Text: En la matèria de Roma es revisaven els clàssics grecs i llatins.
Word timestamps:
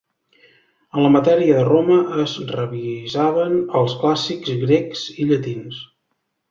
En 0.99 1.03
la 1.07 1.11
matèria 1.15 1.57
de 1.59 1.65
Roma 1.67 1.97
es 2.25 2.35
revisaven 2.55 3.57
els 3.83 3.97
clàssics 4.05 4.59
grecs 4.67 5.09
i 5.25 5.31
llatins. 5.33 5.89